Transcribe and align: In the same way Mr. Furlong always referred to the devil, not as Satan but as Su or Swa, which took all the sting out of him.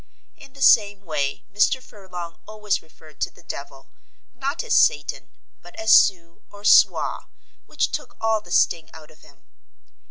In 0.35 0.53
the 0.53 0.63
same 0.63 1.05
way 1.05 1.43
Mr. 1.53 1.79
Furlong 1.79 2.39
always 2.47 2.81
referred 2.81 3.21
to 3.21 3.29
the 3.29 3.43
devil, 3.43 3.91
not 4.33 4.63
as 4.63 4.73
Satan 4.73 5.29
but 5.61 5.75
as 5.79 5.93
Su 5.93 6.41
or 6.49 6.63
Swa, 6.63 7.25
which 7.67 7.91
took 7.91 8.17
all 8.19 8.41
the 8.41 8.51
sting 8.51 8.89
out 8.95 9.11
of 9.11 9.21
him. 9.21 9.43